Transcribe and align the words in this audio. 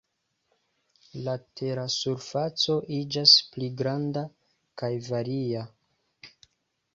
La 1.27 1.35
tera 1.59 1.83
surfaco 1.95 2.77
iĝas 3.01 3.35
pli 3.53 3.69
granda 3.83 4.25
kaj 4.83 4.91
varia. 5.11 5.63